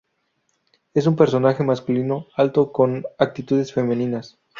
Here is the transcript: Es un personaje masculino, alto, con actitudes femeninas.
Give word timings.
Es 0.95 1.05
un 1.05 1.15
personaje 1.15 1.63
masculino, 1.63 2.25
alto, 2.35 2.71
con 2.71 3.05
actitudes 3.19 3.71
femeninas. 3.71 4.39